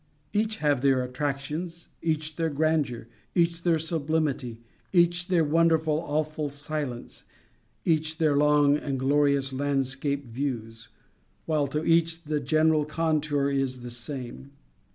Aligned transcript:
Each 0.33 0.55
have 0.57 0.81
their 0.81 1.03
attractions, 1.03 1.87
each 2.01 2.35
their 2.35 2.49
grandeur, 2.49 3.07
each 3.35 3.61
their 3.61 3.77
sublimity, 3.77 4.63
each 4.91 5.27
their 5.27 5.43
wonderful, 5.43 5.99
awful 5.99 6.49
silence, 6.49 7.23
each 7.85 8.17
their 8.17 8.35
long 8.35 8.77
and 8.77 8.97
glorious 8.99 9.53
landscape 9.53 10.25
views, 10.25 10.89
while, 11.45 11.67
to 11.67 11.85
each, 11.85 12.23
the 12.23 12.39
general 12.39 12.83
contour 12.83 13.51
is 13.51 13.81
the 13.81 13.91
same. 13.91 14.53